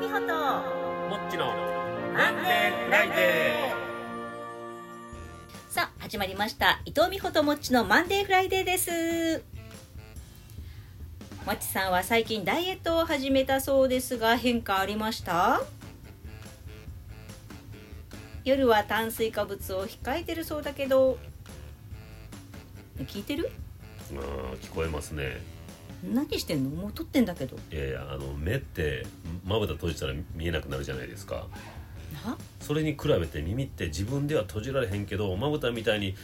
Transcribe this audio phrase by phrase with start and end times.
[0.00, 0.32] 美穂と
[1.10, 1.52] もっちの
[2.14, 5.70] マンデーフライデー。
[5.70, 6.80] さあ始まりました。
[6.86, 9.42] 伊藤美穂ともっちのマンデーフライデーです。
[11.44, 15.60] もっちさんは最近ダイエットを始めたそうですが変化ありました？
[18.44, 21.18] 夜は炭水化物を控えてるそうだけど。
[23.00, 23.52] 聞いてる？
[24.12, 25.42] あー聞こえますね
[26.02, 26.70] 何してんの？
[26.70, 27.56] もう撮ってんだけど。
[27.72, 29.06] いやいやあの目って
[29.44, 31.46] まぶた閉じたら見えなくなるじゃないですか。
[32.24, 32.36] な？
[32.60, 36.14] それに比べて耳って自分では閉じられへんけどまぶたみたいに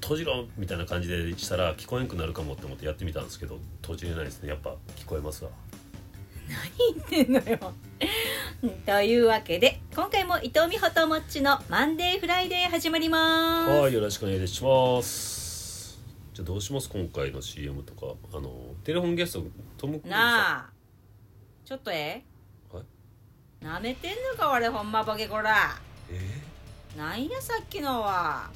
[0.00, 4.48] 閉じろみたいな感じでしたら聞こえんくなるかもって思ってやってみたんですけど閉じれないですね。
[4.48, 5.50] やっぱ聞こえますわ。
[6.48, 7.74] 何言ってんのよ。
[8.86, 13.70] というわけで今回も伊藤美穂ともっちのマンデーフライデー始まります。
[13.70, 15.45] はいよろしくお願いします
[16.36, 16.90] じゃあどうします？
[16.90, 18.12] 今回の CM とか。
[18.34, 18.52] あの
[18.84, 19.44] テレフォンゲスト
[19.78, 20.20] トム・クルーズさん。
[20.20, 20.70] なあ。
[21.64, 22.22] ちょっとえ
[22.70, 23.64] はい。
[23.64, 25.78] なめてんのか俺ほんまボケこら
[26.10, 26.20] え
[26.94, 28.50] なんやさっきのは。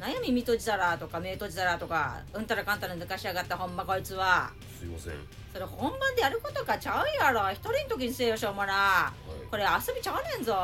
[0.00, 4.50] なんや耳閉じたらとか目閉じたらとかうんたらかんたら抜かしやがったほんまこいつは。
[4.76, 5.18] ー、すいません、は
[5.52, 7.50] それ本番でやることかちゃうやろ。
[7.50, 9.12] 一人の時にせえよしょうもな
[9.50, 10.56] これ遊びちゃうねんぞ。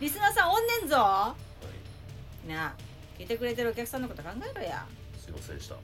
[0.00, 0.96] リスナーさんおんねんぞ。
[0.96, 1.34] は
[2.46, 2.74] い、なあ
[3.18, 4.86] 聞いてくれてるお客さんのこと考えろや。
[5.18, 5.76] すいませんでした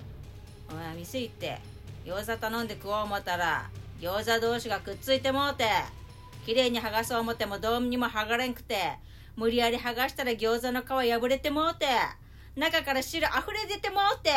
[0.71, 1.59] お前店行って
[2.05, 3.71] 餃子頼んで食おう思ったら
[4.01, 5.65] 餃子同士がくっついてもうて
[6.47, 8.99] 綺麗に剥がそう思ってもどうにも剥がれんくて
[9.37, 11.87] 無理やり剥がしたら餃子の皮破れてもうて
[12.57, 14.31] 中から汁溢れ出てもうて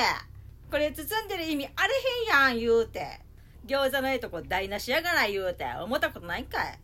[0.72, 1.94] これ包んでる意味あれ
[2.42, 3.20] へんやん言うて
[3.66, 6.80] 餃子のええとこ台無しやがない言うて思ったことないんかい?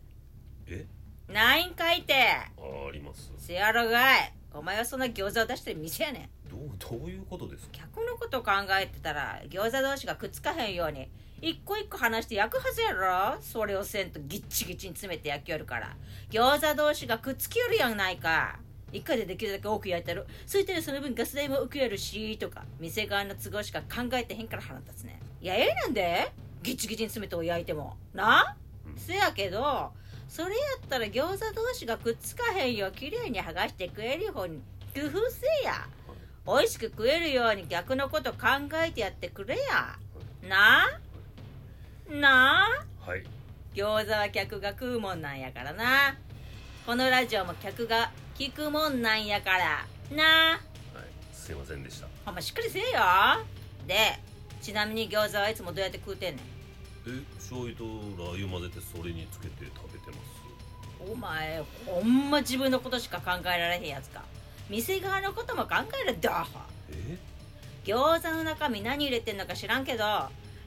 [0.66, 0.86] え？
[1.28, 2.14] ないんかいて。
[2.14, 2.44] あ
[2.88, 3.32] あります。
[3.38, 4.32] せやろがい。
[4.52, 6.43] お前はそんな餃子を出してる店やねん
[6.78, 7.70] どういうことですか？
[7.72, 11.08] 客のこと考えてたら餃子同士がくっつかへんように
[11.40, 13.36] 一個一個話して焼くはずやろ？
[13.40, 15.94] それをせんとギッチギチに詰めて焼きよるから。
[16.30, 18.58] 餃子同士がくっつきよるやんないか。
[18.92, 20.26] 一回でできるだけ多く焼いてる。
[20.46, 22.64] そいたらその分ガス代も浮くやるしとか。
[22.78, 26.32] 店側の都合しか考えてへんから腹立つねいやええなんで。
[26.62, 27.96] ギッチギチに詰めて焼いても。
[28.14, 28.56] な？
[28.86, 28.96] うん。
[28.96, 29.92] せやけど
[30.28, 34.62] それやったら餃子同士がくっつかへんよう綺麗に剥がして食える方に
[34.94, 35.86] 工夫せえや
[36.46, 38.38] 美味しく食えるように逆のこと考
[38.84, 39.96] えてやってくれや。
[40.46, 41.00] なあ
[42.14, 42.66] な？
[42.66, 43.24] あはい。
[43.74, 46.16] 餃子は客が食うもんなんやからな。
[46.84, 49.86] このラジオも客が聞くもんなんやから。
[50.14, 50.52] な？
[50.52, 50.60] あはい。
[51.32, 52.08] すいませんでした。
[52.26, 53.00] ほんましっかりせえよ。
[53.86, 54.18] で
[54.60, 56.44] ちなみに餃子はいつもどうやって食うてんねん？
[57.08, 61.10] え醤油とラー油混ぜてそれにつけて食べてます。
[61.10, 64.22] お前ほんま自分のことしか考えられへんやつか
[64.70, 66.18] 店側のことも考える
[67.84, 70.04] 餃子の中身何入れてんのか知らんけど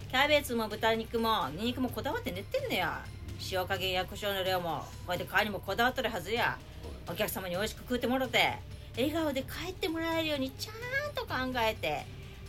[0.10, 3.04] キャベツも豚肉もニンニクもこだわって練ってんのや
[3.52, 6.58] 塩加減や胡椒の量もこうやって皮にもこだわっとるはずや。
[7.10, 8.58] お客様に美味しく食うてもろて
[8.98, 12.06] 笑顔で帰ってもらえるようにちゃんと考えて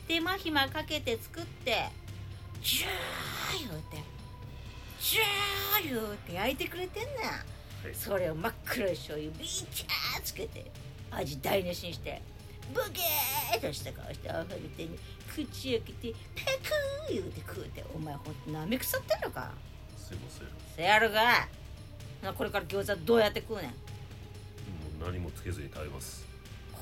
[0.09, 1.89] 手間暇かけて作って
[2.61, 4.03] シュー言うて
[4.99, 7.95] シュー言うて焼いてくれてんねんはい。
[7.95, 10.71] それを真っ黒い醤油ビチャーつけて
[11.11, 12.21] 味台無しにして
[12.73, 14.99] ブゲーっとした顔してアフリテに
[15.35, 16.15] 口開けてペ
[17.07, 19.53] クー言うて食うてお前ほんとなめ腐ってんのか？
[19.97, 21.49] すいませんもせやるが
[22.23, 23.71] なこれから餃子どうやって食うねん？
[25.03, 26.27] う何もつけずに食べます。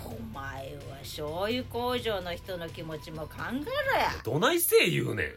[0.05, 4.11] お前は醤油工場の人の気持ちも考えろや。
[4.25, 5.33] どないせえ言うねん